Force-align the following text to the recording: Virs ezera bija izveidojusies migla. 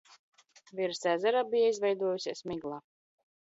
Virs 0.79 1.03
ezera 1.11 1.43
bija 1.51 1.69
izveidojusies 1.75 2.43
migla. 2.53 2.81